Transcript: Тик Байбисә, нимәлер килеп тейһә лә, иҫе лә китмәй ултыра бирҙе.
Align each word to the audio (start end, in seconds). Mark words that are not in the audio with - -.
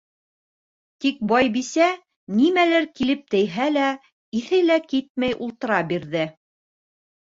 Тик 1.05 1.19
Байбисә, 1.31 1.89
нимәлер 2.39 2.87
килеп 3.01 3.23
тейһә 3.35 3.69
лә, 3.77 3.91
иҫе 4.41 4.63
лә 4.71 4.81
китмәй 4.95 5.37
ултыра 5.49 5.83
бирҙе. 5.93 6.25